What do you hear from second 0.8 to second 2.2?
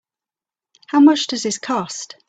How much does this cost?